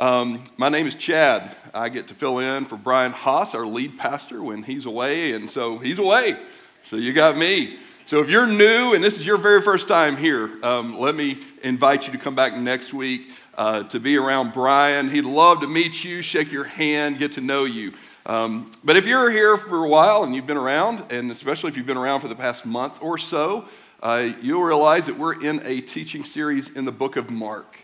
[0.00, 1.54] Um, my name is Chad.
[1.74, 5.50] I get to fill in for Brian Haas, our lead pastor, when he's away, and
[5.50, 6.38] so he's away.
[6.84, 7.78] So you got me.
[8.06, 11.40] So if you're new and this is your very first time here, um, let me
[11.62, 13.28] invite you to come back next week
[13.58, 15.10] uh, to be around Brian.
[15.10, 17.92] He'd love to meet you, shake your hand, get to know you.
[18.24, 21.76] Um, but if you're here for a while and you've been around, and especially if
[21.76, 23.66] you've been around for the past month or so,
[24.02, 27.76] uh, you'll realize that we're in a teaching series in the book of Mark.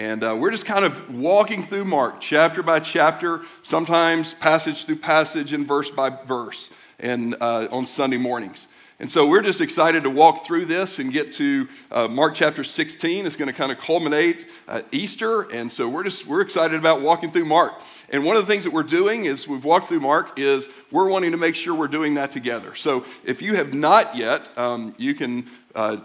[0.00, 4.96] And uh, we're just kind of walking through Mark, chapter by chapter, sometimes passage through
[4.96, 8.66] passage and verse by verse, and uh, on Sunday mornings.
[8.98, 12.64] And so we're just excited to walk through this and get to uh, Mark chapter
[12.64, 13.26] 16.
[13.26, 15.42] It's going to kind of culminate at Easter.
[15.42, 17.74] And so we're just, we're excited about walking through Mark.
[18.08, 21.10] And one of the things that we're doing is we've walked through Mark is we're
[21.10, 22.74] wanting to make sure we're doing that together.
[22.74, 25.98] So if you have not yet, um, you can uh,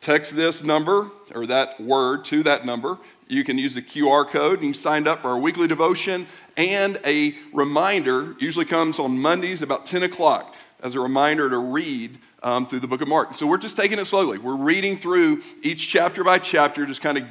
[0.00, 2.98] text this number or that word to that number.
[3.26, 6.98] You can use the QR code and you signed up for our weekly devotion and
[7.04, 12.66] a reminder usually comes on Mondays about 10 o'clock as a reminder to read um,
[12.66, 13.34] through the book of Mark.
[13.34, 14.38] So we're just taking it slowly.
[14.38, 17.24] We're reading through each chapter by chapter, just kind of,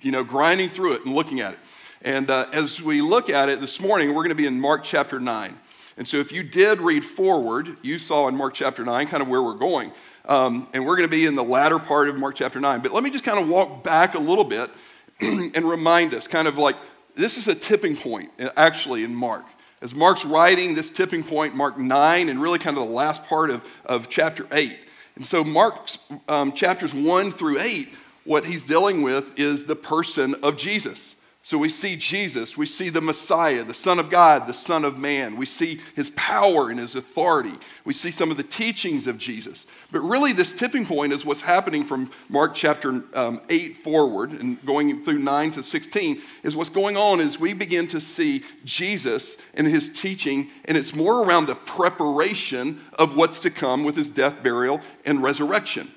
[0.00, 1.58] you know, grinding through it and looking at it.
[2.02, 4.84] And uh, as we look at it this morning, we're going to be in Mark
[4.84, 5.58] chapter 9.
[5.96, 9.28] And so if you did read forward, you saw in Mark chapter 9 kind of
[9.28, 9.92] where we're going.
[10.28, 12.80] Um, and we're going to be in the latter part of Mark chapter 9.
[12.80, 14.70] But let me just kind of walk back a little bit
[15.20, 16.76] and remind us kind of like
[17.16, 19.44] this is a tipping point actually in Mark.
[19.80, 23.50] As Mark's writing this tipping point, Mark 9, and really kind of the last part
[23.50, 24.76] of, of chapter 8.
[25.14, 25.98] And so, Mark's
[26.28, 27.88] um, chapters 1 through 8,
[28.24, 31.14] what he's dealing with is the person of Jesus.
[31.48, 34.98] So we see Jesus, we see the Messiah, the Son of God, the Son of
[34.98, 35.34] Man.
[35.34, 37.54] We see his power and his authority.
[37.86, 39.66] We see some of the teachings of Jesus.
[39.90, 44.62] But really, this tipping point is what's happening from Mark chapter um, 8 forward and
[44.66, 49.38] going through 9 to 16 is what's going on is we begin to see Jesus
[49.54, 54.10] and his teaching, and it's more around the preparation of what's to come with his
[54.10, 55.90] death, burial, and resurrection.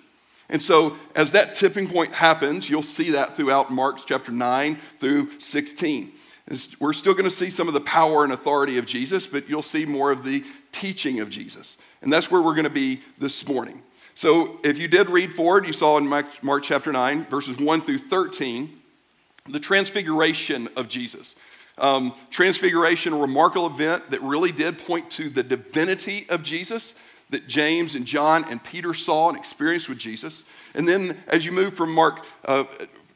[0.51, 5.39] And so, as that tipping point happens, you'll see that throughout Mark's chapter 9 through
[5.39, 6.12] 16.
[6.79, 9.61] We're still going to see some of the power and authority of Jesus, but you'll
[9.61, 11.78] see more of the teaching of Jesus.
[12.01, 13.81] And that's where we're going to be this morning.
[14.13, 18.00] So, if you did read forward, you saw in Mark chapter 9, verses 1 through
[18.00, 18.78] 13,
[19.47, 21.38] the transfiguration of Jesus.
[21.78, 26.94] Um, transfiguration, a remarkable event that really did point to the divinity of Jesus
[27.31, 30.43] that James and John and Peter saw and experienced with Jesus.
[30.73, 32.65] And then as you move from Mark uh,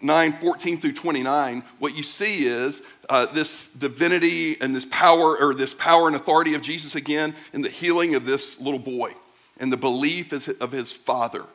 [0.01, 5.53] 9 14 through 29, what you see is uh, this divinity and this power, or
[5.53, 9.13] this power and authority of Jesus again, in the healing of this little boy
[9.57, 11.45] and the belief of his father.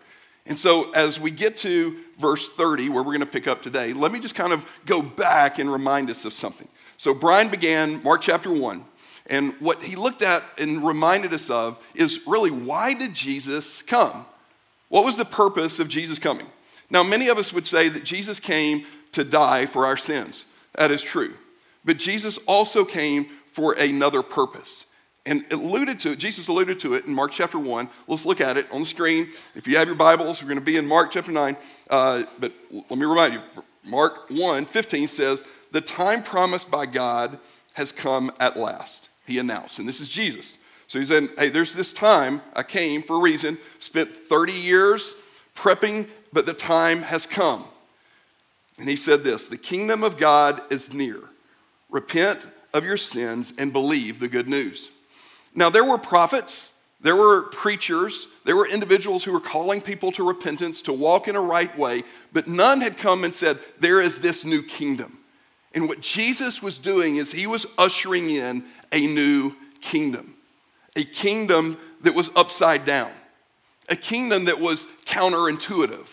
[0.46, 3.92] And so, as we get to verse 30, where we're going to pick up today,
[3.92, 6.66] let me just kind of go back and remind us of something.
[6.96, 8.84] So, Brian began Mark chapter 1
[9.30, 14.26] and what he looked at and reminded us of is really why did Jesus come?
[14.88, 16.46] What was the purpose of Jesus coming?
[16.90, 20.44] Now, many of us would say that Jesus came to die for our sins.
[20.74, 21.34] That is true.
[21.84, 24.86] But Jesus also came for another purpose.
[25.24, 27.88] And alluded to it, Jesus alluded to it in Mark chapter 1.
[28.08, 29.28] Let's look at it on the screen.
[29.54, 31.56] If you have your Bibles, we're going to be in Mark chapter 9.
[31.88, 33.40] Uh, but let me remind you
[33.84, 37.38] Mark 1 15 says, The time promised by God
[37.74, 39.78] has come at last he announced.
[39.78, 40.58] And this is Jesus.
[40.86, 45.14] So he said, Hey, there's this time I came for a reason, spent 30 years
[45.54, 47.64] prepping, but the time has come.
[48.78, 51.20] And he said this The kingdom of God is near.
[51.90, 54.90] Repent of your sins and believe the good news.
[55.54, 56.70] Now, there were prophets,
[57.00, 61.36] there were preachers, there were individuals who were calling people to repentance, to walk in
[61.36, 65.19] a right way, but none had come and said, There is this new kingdom.
[65.74, 70.34] And what Jesus was doing is he was ushering in a new kingdom,
[70.96, 73.12] a kingdom that was upside down,
[73.88, 76.08] a kingdom that was counterintuitive,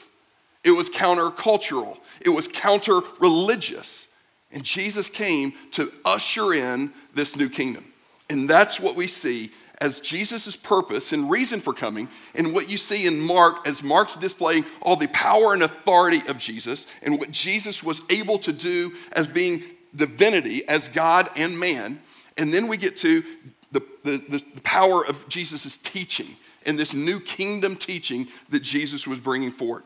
[0.63, 4.07] it was countercultural, it was counter religious.
[4.51, 7.85] And Jesus came to usher in this new kingdom.
[8.29, 12.77] And that's what we see as Jesus' purpose and reason for coming, and what you
[12.77, 17.31] see in Mark as Mark's displaying all the power and authority of Jesus and what
[17.31, 19.63] Jesus was able to do as being
[19.95, 21.99] divinity, as God and man.
[22.37, 23.23] And then we get to
[23.71, 26.35] the, the, the power of Jesus' teaching
[26.65, 29.83] and this new kingdom teaching that Jesus was bringing forward.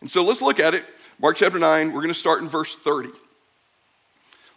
[0.00, 0.84] And so let's look at it.
[1.20, 3.10] Mark chapter 9, we're going to start in verse 30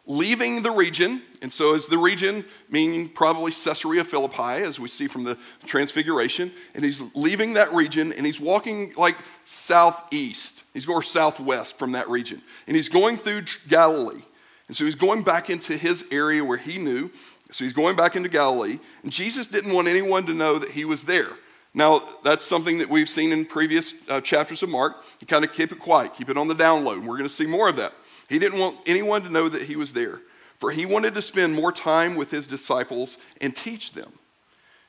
[0.07, 5.07] leaving the region, and so is the region meaning probably Caesarea Philippi, as we see
[5.07, 10.63] from the Transfiguration, and he's leaving that region and he's walking like southeast.
[10.73, 14.23] He's going southwest from that region, and he's going through Galilee.
[14.67, 17.09] And so he's going back into his area where he knew.
[17.51, 18.79] So he's going back into Galilee.
[19.03, 21.29] And Jesus didn't want anyone to know that he was there.
[21.73, 25.03] Now, that's something that we've seen in previous uh, chapters of Mark.
[25.19, 26.93] He kind of keep it quiet, keep it on the download.
[26.93, 27.93] And we're going to see more of that.
[28.29, 30.21] He didn't want anyone to know that he was there,
[30.59, 34.11] for he wanted to spend more time with his disciples and teach them.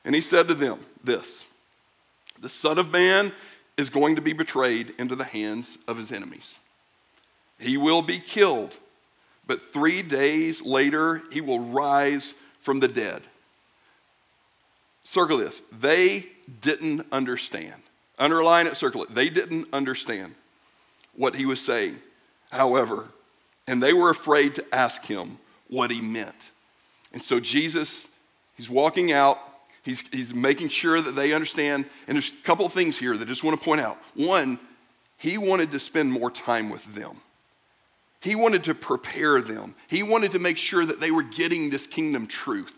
[0.03, 1.43] And he said to them this
[2.41, 3.31] The Son of Man
[3.77, 6.55] is going to be betrayed into the hands of his enemies.
[7.59, 8.77] He will be killed,
[9.45, 13.21] but three days later, he will rise from the dead.
[15.03, 15.61] Circle this.
[15.71, 16.27] They
[16.61, 17.81] didn't understand.
[18.17, 19.13] Underline it, circle it.
[19.15, 20.35] They didn't understand
[21.15, 21.99] what he was saying.
[22.51, 23.05] However,
[23.67, 25.37] and they were afraid to ask him
[25.67, 26.51] what he meant.
[27.13, 28.07] And so Jesus,
[28.55, 29.39] he's walking out,
[29.83, 31.85] he's, he's making sure that they understand.
[32.07, 33.97] And there's a couple of things here that I just want to point out.
[34.15, 34.59] One,
[35.17, 37.17] he wanted to spend more time with them.
[38.21, 39.75] He wanted to prepare them.
[39.87, 42.75] He wanted to make sure that they were getting this kingdom truth.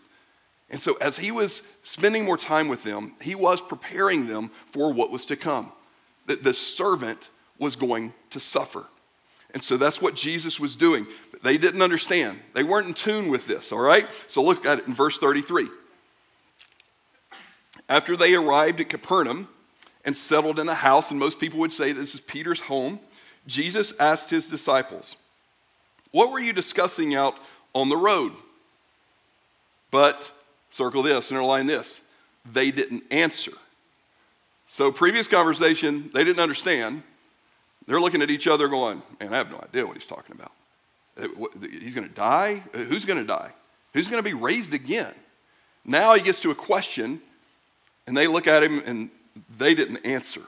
[0.72, 4.92] And so, as he was spending more time with them, he was preparing them for
[4.92, 5.70] what was to come.
[6.26, 7.28] That the servant
[7.58, 8.86] was going to suffer.
[9.54, 11.06] And so that's what Jesus was doing.
[11.30, 12.40] But they didn't understand.
[12.54, 14.08] They weren't in tune with this, all right?
[14.28, 15.68] So look at it in verse 33.
[17.88, 19.48] After they arrived at Capernaum
[20.04, 22.98] and settled in a house, and most people would say this is Peter's home,
[23.46, 25.16] Jesus asked his disciples,
[26.12, 27.36] What were you discussing out
[27.74, 28.32] on the road?
[29.90, 30.32] But,
[30.72, 32.00] circle this, and underline this,
[32.50, 33.52] they didn't answer.
[34.66, 37.02] So, previous conversation, they didn't understand.
[37.86, 40.52] They're looking at each other going, Man, I have no idea what he's talking about.
[41.20, 41.28] Uh,
[41.80, 42.62] he's going to die?
[42.74, 43.52] Uh, who's going to die?
[43.92, 45.12] Who's going to be raised again?
[45.84, 47.20] Now he gets to a question,
[48.06, 49.10] and they look at him and
[49.58, 50.42] they didn't answer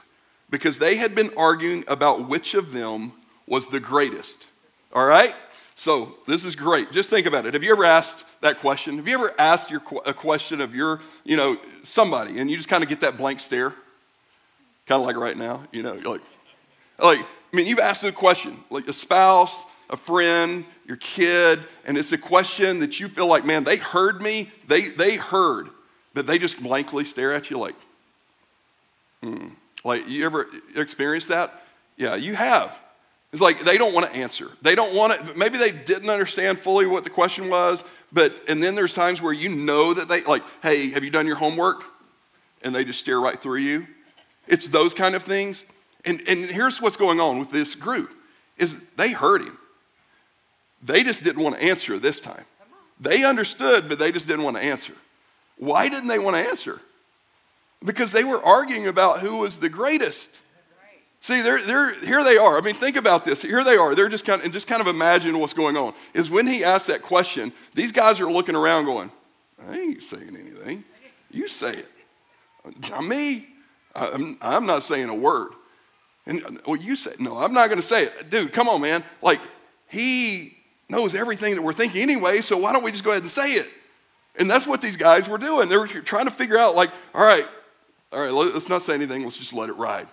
[0.49, 3.11] because they had been arguing about which of them
[3.47, 4.47] was the greatest.
[4.93, 5.35] All right?
[5.75, 6.91] So this is great.
[6.91, 7.53] Just think about it.
[7.53, 8.95] Have you ever asked that question?
[8.95, 12.69] Have you ever asked your, a question of your, you know, somebody, and you just
[12.69, 13.71] kind of get that blank stare?
[14.87, 16.21] Kind of like right now, you know, like,
[16.97, 21.97] like, I mean, you've asked a question, like a spouse, a friend, your kid, and
[21.97, 25.69] it's a question that you feel like, man, they heard me, they, they heard,
[26.13, 27.75] but they just blankly stare at you like,
[29.21, 29.47] hmm.
[29.83, 31.63] Like, you ever experienced that?
[31.95, 32.79] Yeah, you have.
[33.35, 34.49] It's like they don't want to answer.
[34.61, 37.83] They don't want to, maybe they didn't understand fully what the question was,
[38.13, 41.27] but, and then there's times where you know that they, like, hey, have you done
[41.27, 41.83] your homework?
[42.61, 43.87] And they just stare right through you.
[44.47, 45.65] It's those kind of things.
[46.05, 48.09] And, and here's what's going on with this group
[48.57, 49.57] is they heard him.
[50.81, 52.45] They just didn't want to answer this time.
[53.01, 54.93] They understood, but they just didn't want to answer.
[55.57, 56.79] Why didn't they want to answer?
[57.83, 60.39] Because they were arguing about who was the greatest.
[61.25, 62.55] See, they're, they're, here they are.
[62.55, 63.41] I mean, think about this.
[63.41, 63.95] Here they are.
[63.95, 65.95] They're just kind of, and just kind of imagine what's going on.
[66.13, 69.09] Is when he asked that question, these guys are looking around going,
[69.67, 70.83] I ain't saying anything.
[71.31, 71.89] You say it.
[72.91, 73.47] Not me.
[73.95, 75.53] I'm, I'm not saying a word.
[76.27, 78.29] And uh, well, you say, no, I'm not going to say it.
[78.29, 79.03] Dude, come on, man.
[79.23, 79.39] Like,
[79.87, 80.55] he
[80.91, 83.53] knows everything that we're thinking anyway, so why don't we just go ahead and say
[83.53, 83.67] it?
[84.35, 85.69] And that's what these guys were doing.
[85.69, 87.47] They were trying to figure out, like, all right,
[88.11, 90.07] all right, let's not say anything, let's just let it ride.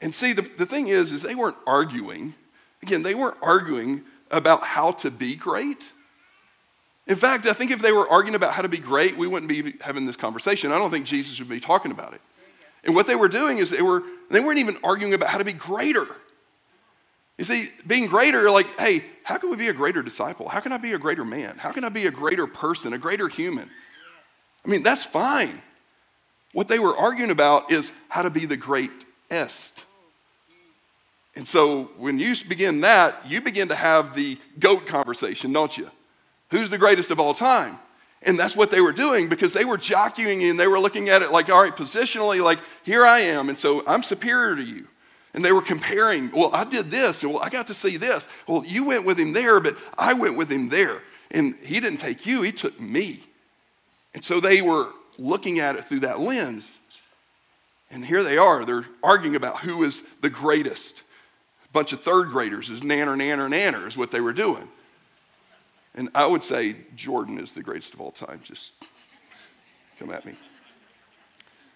[0.00, 2.34] And see, the, the thing is, is they weren't arguing.
[2.82, 5.92] Again, they weren't arguing about how to be great.
[7.06, 9.48] In fact, I think if they were arguing about how to be great, we wouldn't
[9.48, 10.72] be having this conversation.
[10.72, 12.20] I don't think Jesus would be talking about it.
[12.84, 15.44] And what they were doing is they, were, they weren't even arguing about how to
[15.44, 16.06] be greater.
[17.38, 20.48] You see, being greater, like, hey, how can we be a greater disciple?
[20.48, 21.56] How can I be a greater man?
[21.58, 23.70] How can I be a greater person, a greater human?
[24.64, 25.62] I mean, that's fine.
[26.52, 28.56] What they were arguing about is how to be the
[29.28, 29.84] greatest.
[31.34, 35.90] And so when you begin that, you begin to have the goat conversation, don't you?
[36.50, 37.78] Who's the greatest of all time?
[38.22, 41.20] And that's what they were doing because they were jockeying and they were looking at
[41.22, 44.88] it like, all right, positionally, like, here I am, and so I'm superior to you.
[45.34, 48.26] And they were comparing, well, I did this, and well, I got to see this.
[48.48, 51.02] Well, you went with him there, but I went with him there.
[51.30, 53.20] And he didn't take you, he took me.
[54.14, 56.78] And so they were looking at it through that lens.
[57.90, 61.02] And here they are, they're arguing about who is the greatest.
[61.64, 64.68] A bunch of third graders is nanner, nanner, nanner is what they were doing.
[65.94, 68.40] And I would say Jordan is the greatest of all time.
[68.44, 68.74] Just
[69.98, 70.34] come at me.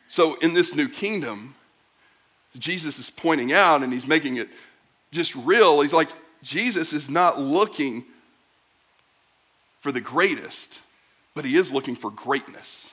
[0.09, 1.55] So, in this new kingdom,
[2.59, 4.49] Jesus is pointing out and he's making it
[5.13, 5.81] just real.
[5.81, 6.11] He's like,
[6.43, 8.05] Jesus is not looking
[9.81, 10.81] for the greatest,
[11.35, 12.93] but he is looking for greatness.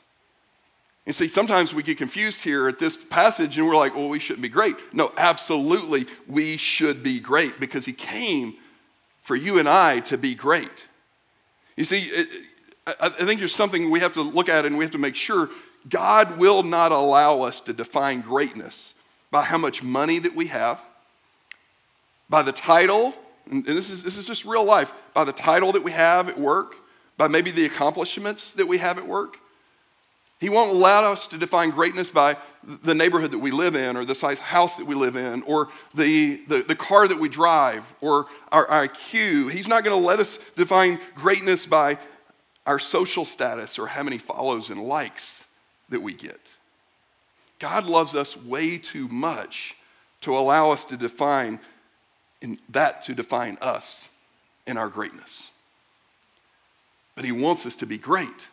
[1.08, 4.20] And see, sometimes we get confused here at this passage and we're like, well, we
[4.20, 4.76] shouldn't be great.
[4.94, 8.56] No, absolutely, we should be great because he came
[9.24, 10.86] for you and I to be great.
[11.78, 12.28] You see, it,
[13.00, 15.50] I think there's something we have to look at and we have to make sure
[15.88, 18.94] God will not allow us to define greatness
[19.32, 20.82] by how much money that we have,
[22.30, 23.16] by the title,
[23.50, 26.38] and this is, this is just real life, by the title that we have at
[26.38, 26.76] work,
[27.16, 29.38] by maybe the accomplishments that we have at work.
[30.40, 32.38] He won't allow us to define greatness by
[32.84, 35.70] the neighborhood that we live in, or the size house that we live in, or
[35.96, 39.52] the, the, the car that we drive, or our, our IQ.
[39.52, 41.98] He's not going to let us define greatness by
[42.68, 45.46] our social status or how many follows and likes
[45.90, 46.54] that we get.
[47.60, 49.76] God loves us way too much
[50.22, 51.60] to allow us to define
[52.42, 54.10] in that to define us
[54.68, 55.48] in our greatness.
[57.16, 58.48] But he wants us to be great.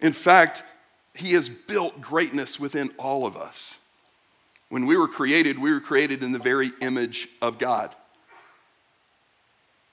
[0.00, 0.62] In fact,
[1.14, 3.74] he has built greatness within all of us.
[4.68, 7.94] When we were created, we were created in the very image of God.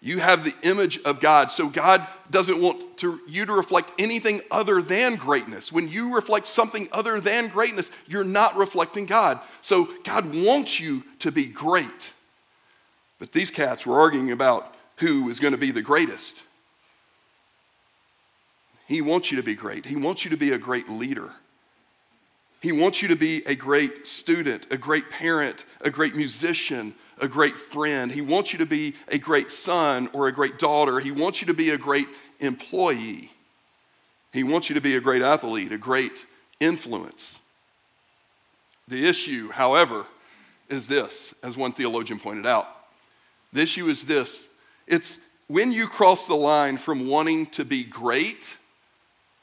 [0.02, 1.52] You have the image of God.
[1.52, 5.72] So God doesn't want to, you to reflect anything other than greatness.
[5.72, 9.40] When you reflect something other than greatness, you're not reflecting God.
[9.64, 12.14] So God wants you to be great.
[13.18, 16.44] But these cats were arguing about who is going to be the greatest.
[18.88, 19.86] He wants you to be great.
[19.86, 21.32] He wants you to be a great leader.
[22.62, 27.28] He wants you to be a great student, a great parent, a great musician, a
[27.28, 28.12] great friend.
[28.12, 31.00] He wants you to be a great son or a great daughter.
[31.00, 32.08] He wants you to be a great
[32.40, 33.32] employee.
[34.34, 36.26] He wants you to be a great athlete, a great
[36.60, 37.40] influence.
[38.88, 40.06] The issue, however,
[40.70, 42.68] is this, as one theologian pointed out.
[43.54, 44.48] The issue is this
[44.88, 48.58] it's when you cross the line from wanting to be great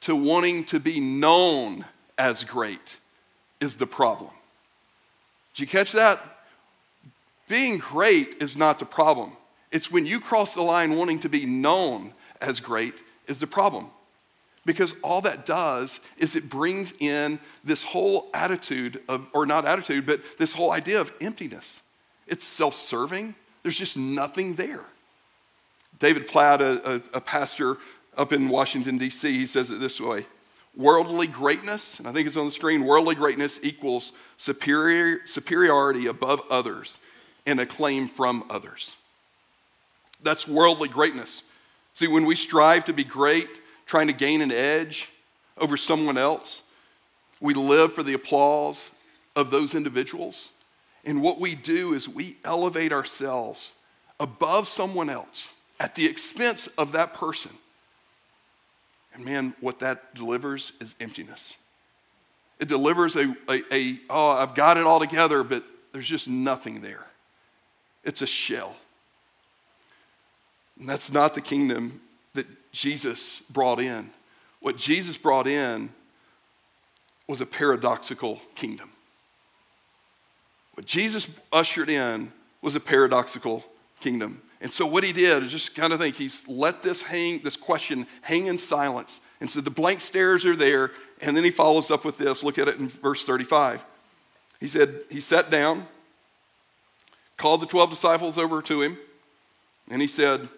[0.02, 1.84] to wanting to be known
[2.18, 2.98] as great
[3.60, 4.30] is the problem.
[5.54, 6.20] Did you catch that?
[7.48, 9.32] Being great is not the problem.
[9.70, 13.90] It's when you cross the line wanting to be known as great is the problem.
[14.64, 20.06] Because all that does is it brings in this whole attitude of, or not attitude,
[20.06, 21.80] but this whole idea of emptiness.
[22.26, 24.86] It's self serving, there's just nothing there.
[25.98, 27.78] David Platt, a, a, a pastor
[28.16, 30.26] up in Washington, D.C., he says it this way
[30.76, 36.40] Worldly greatness, and I think it's on the screen, worldly greatness equals superior, superiority above
[36.50, 36.98] others
[37.44, 38.96] and acclaim from others.
[40.22, 41.42] That's worldly greatness.
[41.94, 45.10] See, when we strive to be great, trying to gain an edge
[45.58, 46.62] over someone else,
[47.40, 48.90] we live for the applause
[49.36, 50.50] of those individuals.
[51.04, 53.74] And what we do is we elevate ourselves
[54.20, 55.50] above someone else
[55.80, 57.50] at the expense of that person.
[59.14, 61.56] And man, what that delivers is emptiness.
[62.58, 66.80] It delivers a, a, a, oh, I've got it all together, but there's just nothing
[66.80, 67.06] there.
[68.04, 68.76] It's a shell.
[70.78, 72.00] And that's not the kingdom
[72.34, 74.10] that Jesus brought in.
[74.60, 75.90] What Jesus brought in
[77.28, 78.90] was a paradoxical kingdom.
[80.74, 83.64] What Jesus ushered in was a paradoxical
[84.00, 84.40] kingdom.
[84.62, 87.56] And so what he did is just kind of think he's let this hang, this
[87.56, 89.20] question hang in silence.
[89.40, 92.44] And so the blank stares are there, and then he follows up with this.
[92.44, 93.84] Look at it in verse 35.
[94.60, 95.88] He said, he sat down,
[97.36, 98.96] called the 12 disciples over to him,
[99.90, 100.48] and he said,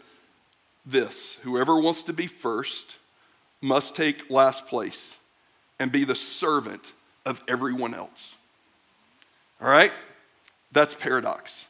[0.84, 2.96] This whoever wants to be first
[3.62, 5.16] must take last place
[5.80, 6.92] and be the servant
[7.24, 8.34] of everyone else.
[9.62, 9.92] All right?
[10.72, 11.64] That's paradox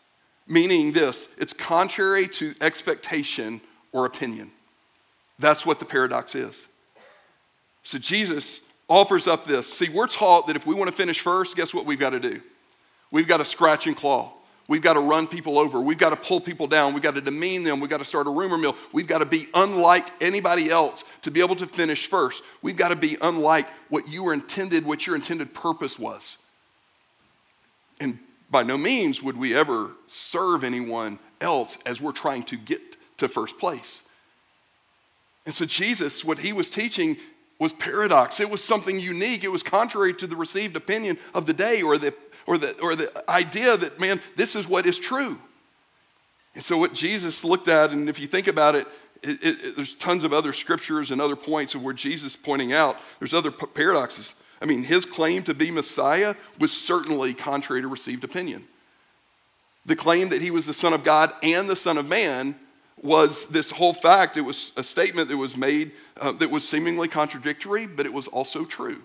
[0.47, 3.61] meaning this it's contrary to expectation
[3.93, 4.51] or opinion.
[5.39, 6.57] That's what the paradox is.
[7.83, 9.73] So Jesus offers up this.
[9.73, 12.21] See, we're taught that if we want to finish first, guess what we've got to
[12.21, 12.41] do?
[13.11, 14.33] We've got to scratch and claw.
[14.67, 15.81] We've got to run people over.
[15.81, 16.95] We've got to pull people down.
[16.95, 17.81] We've got to demean them.
[17.81, 18.77] We've got to start a rumor mill.
[18.93, 22.43] We've got to be unlike anybody else to be able to finish first.
[22.63, 26.39] We've got to be unlike what you were intended, what your intended purpose was.
[28.01, 28.19] And
[28.55, 32.81] by no means would we ever serve anyone else as we're trying to get
[33.19, 34.05] to first place.
[35.45, 37.17] And so, Jesus, what he was teaching
[37.59, 38.39] was paradox.
[38.39, 39.43] It was something unique.
[39.43, 42.15] It was contrary to the received opinion of the day or the,
[42.47, 45.37] or the, or the idea that, man, this is what is true.
[46.55, 48.87] And so, what Jesus looked at, and if you think about it,
[49.21, 52.73] it, it, there's tons of other scriptures and other points of where Jesus is pointing
[52.73, 54.33] out there's other paradoxes.
[54.65, 58.65] I mean, his claim to be Messiah was certainly contrary to received opinion.
[59.85, 62.57] The claim that he was the Son of God and the Son of Man
[63.03, 64.39] was this whole fact.
[64.39, 68.27] It was a statement that was made uh, that was seemingly contradictory, but it was
[68.27, 69.03] also true.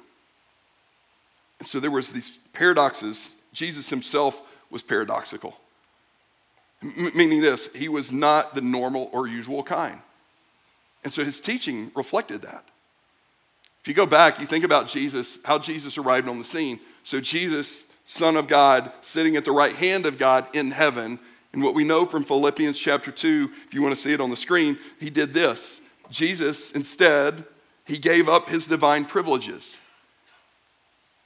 [1.60, 3.36] And so there was these paradoxes.
[3.52, 5.58] Jesus himself was paradoxical.
[6.82, 10.00] M- meaning this, he was not the normal or usual kind.
[11.04, 12.64] And so his teaching reflected that.
[13.90, 16.80] You go back, you think about Jesus, how Jesus arrived on the scene.
[17.02, 21.18] So, Jesus, Son of God, sitting at the right hand of God in heaven.
[21.54, 24.30] And what we know from Philippians chapter 2, if you want to see it on
[24.30, 25.82] the screen, he did this.
[26.12, 27.46] Jesus, instead,
[27.84, 29.76] he gave up his divine privileges.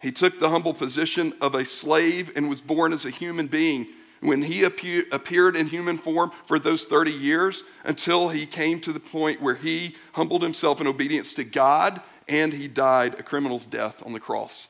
[0.01, 3.87] He took the humble position of a slave and was born as a human being
[4.23, 8.99] when he appeared in human form for those 30 years until he came to the
[8.99, 14.01] point where he humbled himself in obedience to God and he died a criminal's death
[14.05, 14.67] on the cross.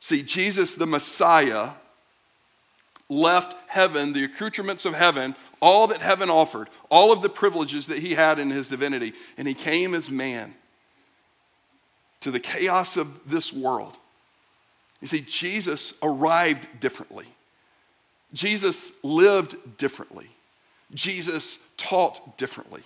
[0.00, 1.70] See, Jesus, the Messiah,
[3.08, 7.98] left heaven, the accoutrements of heaven, all that heaven offered, all of the privileges that
[7.98, 10.54] he had in his divinity, and he came as man
[12.20, 13.96] to the chaos of this world.
[15.00, 17.26] You see, Jesus arrived differently.
[18.32, 20.28] Jesus lived differently.
[20.94, 22.82] Jesus taught differently.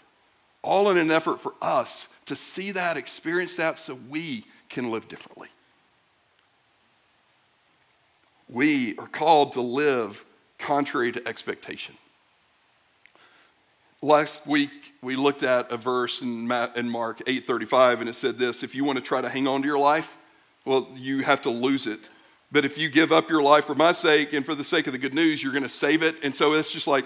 [0.63, 5.09] All in an effort for us to see that, experience that, so we can live
[5.09, 5.49] differently.
[8.49, 10.25] We are called to live
[10.59, 11.97] contrary to expectation.
[14.03, 14.71] Last week
[15.03, 18.99] we looked at a verse in, Mark 8:35 and it said this, if you want
[18.99, 20.17] to try to hang on to your life,
[20.65, 22.09] well you have to lose it
[22.57, 24.95] but if you give up your life for my sake and for the sake of
[24.95, 26.25] the good news, you're going to save it.
[26.25, 27.05] And so it's just like,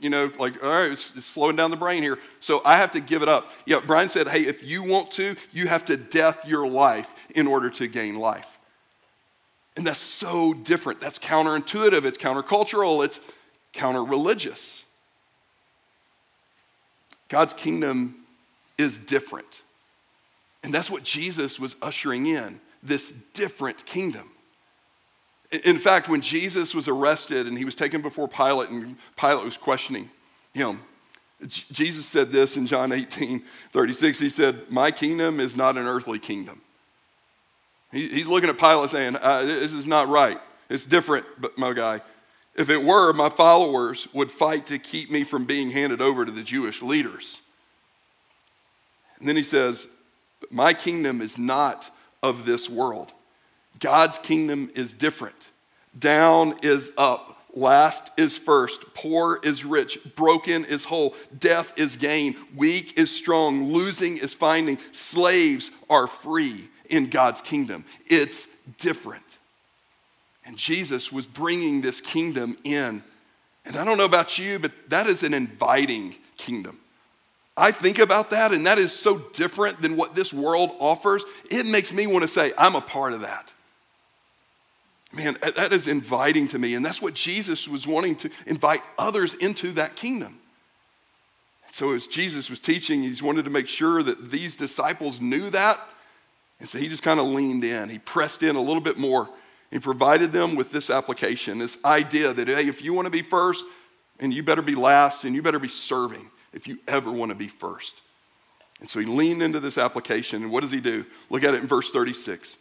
[0.00, 2.18] you know, like, all right, it's, it's, slowing down the brain here.
[2.40, 3.52] So I have to give it up.
[3.66, 7.46] Yeah, Brian said, hey, if you want to, you have to death your life in
[7.46, 8.58] order to gain life.
[9.76, 11.00] And that's so different.
[11.00, 13.20] That's counterintuitive, it's countercultural, it's
[13.74, 14.82] counter religious.
[17.28, 18.26] God's kingdom
[18.76, 19.62] is different.
[20.64, 24.30] And that's what Jesus was ushering in this different kingdom.
[25.64, 29.56] In fact, when Jesus was arrested and he was taken before Pilate, and Pilate was
[29.56, 30.10] questioning
[30.54, 30.80] him,
[31.46, 34.18] Jesus said this in John 18 36.
[34.18, 36.62] He said, My kingdom is not an earthly kingdom.
[37.92, 40.40] he's looking at Pilate saying, uh, This is not right.
[40.68, 42.00] It's different, but my guy.
[42.56, 46.32] If it were, my followers would fight to keep me from being handed over to
[46.32, 47.40] the Jewish leaders.
[49.18, 49.86] And then he says,
[50.50, 51.90] My kingdom is not
[52.22, 53.12] of this world.
[53.78, 55.50] God's kingdom is different.
[55.98, 57.32] Down is up.
[57.54, 58.80] Last is first.
[58.94, 59.98] Poor is rich.
[60.14, 61.14] Broken is whole.
[61.38, 62.36] Death is gain.
[62.54, 63.72] Weak is strong.
[63.72, 64.78] Losing is finding.
[64.92, 67.84] Slaves are free in God's kingdom.
[68.06, 68.46] It's
[68.78, 69.38] different.
[70.44, 73.02] And Jesus was bringing this kingdom in.
[73.64, 76.78] And I don't know about you, but that is an inviting kingdom.
[77.56, 81.24] I think about that, and that is so different than what this world offers.
[81.50, 83.52] It makes me want to say, I'm a part of that.
[85.14, 89.34] Man, that is inviting to me, and that's what Jesus was wanting to invite others
[89.34, 90.38] into that kingdom.
[91.72, 95.80] So, as Jesus was teaching, he wanted to make sure that these disciples knew that.
[96.58, 97.90] And so he just kind of leaned in.
[97.90, 99.28] He pressed in a little bit more.
[99.70, 103.20] He provided them with this application, this idea that, hey, if you want to be
[103.20, 103.64] first,
[104.20, 107.36] and you better be last, and you better be serving if you ever want to
[107.36, 107.94] be first.
[108.80, 111.04] And so he leaned into this application, and what does he do?
[111.30, 112.56] Look at it in verse 36.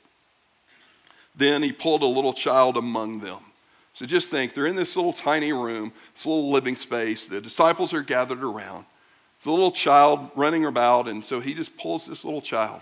[1.36, 3.40] Then he pulled a little child among them.
[3.94, 7.26] So just think, they're in this little tiny room, this little living space.
[7.26, 8.86] The disciples are gathered around.
[9.38, 12.82] It's a little child running about, and so he just pulls this little child.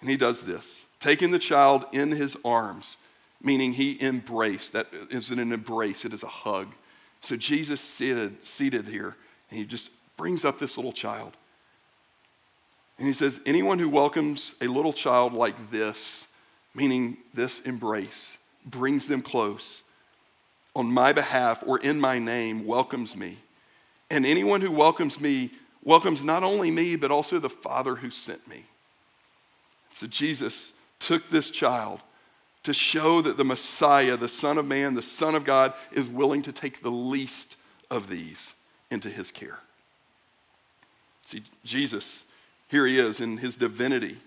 [0.00, 2.96] And he does this, taking the child in his arms,
[3.42, 4.72] meaning he embraced.
[4.72, 6.68] That isn't an embrace, it is a hug.
[7.20, 9.16] So Jesus seated, seated here
[9.50, 11.36] and he just brings up this little child.
[12.98, 16.26] And he says, Anyone who welcomes a little child like this,
[16.74, 19.82] meaning this embrace, brings them close
[20.76, 23.38] on my behalf or in my name, welcomes me.
[24.10, 25.50] And anyone who welcomes me
[25.84, 28.64] welcomes not only me, but also the Father who sent me.
[29.92, 32.00] So Jesus took this child
[32.64, 36.42] to show that the Messiah, the Son of Man, the Son of God, is willing
[36.42, 37.56] to take the least
[37.90, 38.52] of these
[38.90, 39.58] into his care.
[41.26, 42.24] See, Jesus,
[42.68, 44.18] here he is in his divinity.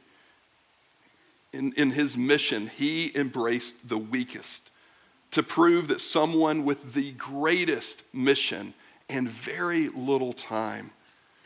[1.53, 4.69] In, in his mission, he embraced the weakest
[5.31, 8.73] to prove that someone with the greatest mission
[9.09, 10.91] and very little time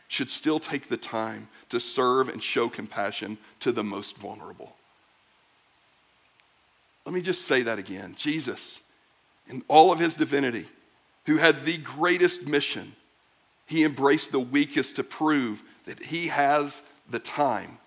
[0.08, 4.76] should still take the time to serve and show compassion to the most vulnerable.
[7.06, 8.16] Let me just say that again.
[8.18, 8.80] Jesus,
[9.48, 10.68] in all of his divinity,
[11.26, 12.94] who had the greatest mission
[13.66, 17.78] he embraced the weakest to prove that he has the time.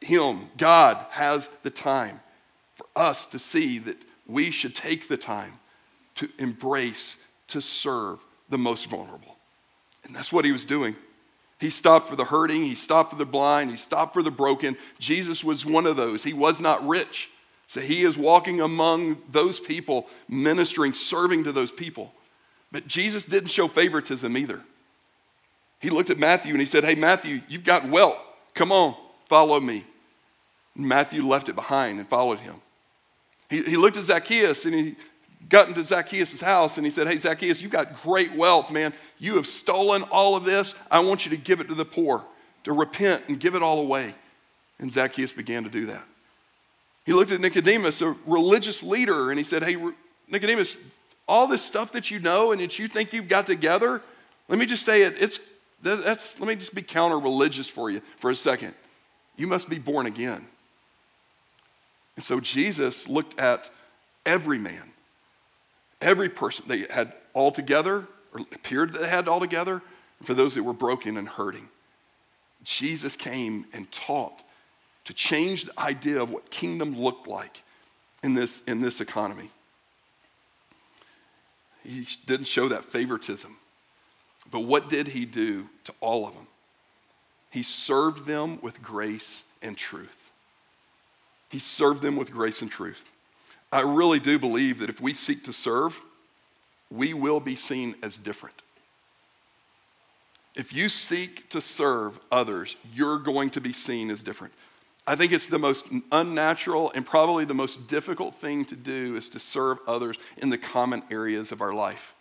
[0.00, 2.20] Him, God, has the time
[2.74, 5.52] for us to see that we should take the time
[6.16, 7.16] to embrace
[7.48, 9.36] to serve the most vulnerable.
[10.04, 10.96] And that's what he was doing.
[11.58, 14.76] He stopped for the hurting, he stopped for the blind, he stopped for the broken.
[14.98, 16.24] Jesus was one of those.
[16.24, 17.28] He was not rich.
[17.66, 22.12] So he is walking among those people, ministering, serving to those people.
[22.72, 24.62] But Jesus didn't show favoritism either.
[25.80, 28.22] He looked at Matthew and he said, Hey, Matthew, you've got wealth.
[28.54, 28.94] Come on,
[29.28, 29.84] follow me.
[30.76, 32.56] And Matthew left it behind and followed him.
[33.48, 34.96] He, he looked at Zacchaeus and he
[35.48, 38.92] got into Zacchaeus' house and he said, Hey, Zacchaeus, you've got great wealth, man.
[39.18, 40.74] You have stolen all of this.
[40.90, 42.24] I want you to give it to the poor,
[42.64, 44.14] to repent and give it all away.
[44.78, 46.02] And Zacchaeus began to do that.
[47.06, 49.76] He looked at Nicodemus, a religious leader, and he said, Hey,
[50.28, 50.76] Nicodemus,
[51.26, 54.02] all this stuff that you know and that you think you've got together,
[54.48, 55.38] let me just say it, it's,
[55.82, 58.74] that's, let me just be counter religious for you for a second.
[59.36, 60.46] You must be born again.
[62.16, 63.70] And so Jesus looked at
[64.26, 64.92] every man,
[66.00, 69.80] every person they had all together, or appeared that they had all together,
[70.18, 71.68] and for those that were broken and hurting.
[72.62, 74.42] Jesus came and taught
[75.06, 77.62] to change the idea of what kingdom looked like
[78.22, 79.50] in this, in this economy.
[81.82, 83.56] He didn't show that favoritism.
[84.50, 86.46] But what did he do to all of them?
[87.50, 90.32] He served them with grace and truth.
[91.48, 93.02] He served them with grace and truth.
[93.72, 96.00] I really do believe that if we seek to serve,
[96.90, 98.62] we will be seen as different.
[100.56, 104.52] If you seek to serve others, you're going to be seen as different.
[105.06, 109.28] I think it's the most unnatural and probably the most difficult thing to do is
[109.30, 112.14] to serve others in the common areas of our life.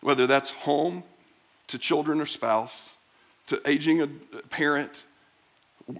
[0.00, 1.02] Whether that's home,
[1.68, 2.90] to children or spouse,
[3.46, 4.06] to aging a
[4.50, 5.04] parent,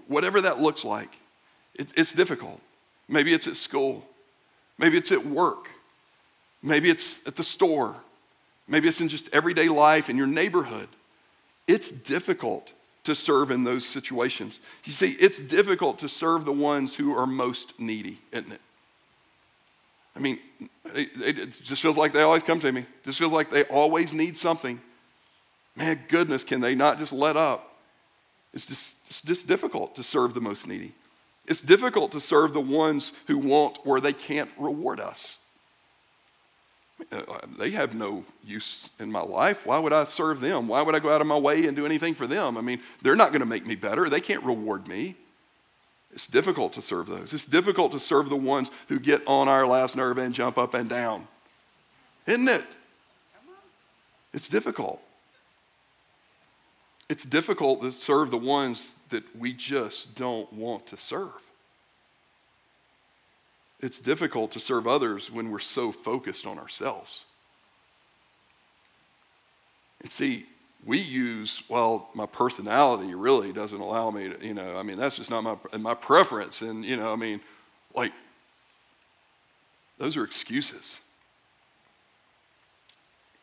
[0.07, 1.09] whatever that looks like,
[1.75, 2.61] it, it's difficult.
[3.07, 4.05] Maybe it's at school,
[4.77, 5.69] maybe it's at work,
[6.61, 7.95] maybe it's at the store,
[8.67, 10.89] maybe it's in just everyday life in your neighborhood.
[11.67, 12.71] It's difficult
[13.05, 14.59] to serve in those situations.
[14.83, 18.61] You see, it's difficult to serve the ones who are most needy, isn't it?
[20.15, 20.39] I mean,
[20.93, 22.85] it, it just feels like they always come to me.
[23.05, 24.81] Just feels like they always need something.
[25.79, 27.73] Man, goodness, can they not just let up?
[28.53, 30.93] It's just, it's just difficult to serve the most needy.
[31.47, 35.37] It's difficult to serve the ones who want where they can't reward us.
[37.11, 37.21] Uh,
[37.57, 39.65] they have no use in my life.
[39.65, 40.67] Why would I serve them?
[40.67, 42.57] Why would I go out of my way and do anything for them?
[42.57, 44.09] I mean, they're not going to make me better.
[44.09, 45.15] They can't reward me.
[46.13, 47.33] It's difficult to serve those.
[47.33, 50.73] It's difficult to serve the ones who get on our last nerve and jump up
[50.73, 51.27] and down.
[52.27, 52.65] Isn't it?
[54.33, 55.01] It's difficult.
[57.09, 61.31] It's difficult to serve the ones that we just don't want to serve.
[63.81, 67.25] It's difficult to serve others when we're so focused on ourselves.
[70.01, 70.45] And see,
[70.85, 75.15] we use, well, my personality really doesn't allow me to, you know, I mean, that's
[75.15, 76.61] just not my, my preference.
[76.61, 77.41] And, you know, I mean,
[77.95, 78.13] like,
[79.97, 80.99] those are excuses.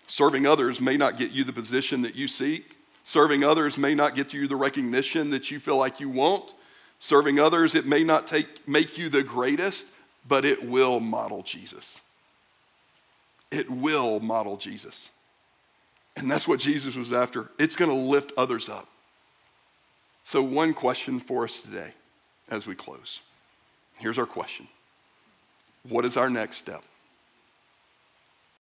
[0.07, 2.76] Serving others may not get you the position that you seek.
[3.07, 6.53] Serving others may not get you the recognition that you feel like you want.
[6.99, 9.87] Serving others, it may not take, make you the greatest,
[10.27, 12.01] but it will model Jesus.
[13.53, 15.09] It will model Jesus.
[16.17, 17.49] And that's what Jesus was after.
[17.61, 18.89] It's going to lift others up.
[20.25, 21.93] So, one question for us today
[22.51, 23.21] as we close.
[23.99, 24.67] Here's our question
[25.89, 26.83] What is our next step?